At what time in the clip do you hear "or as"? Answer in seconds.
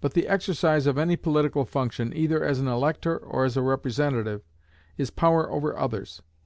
3.18-3.54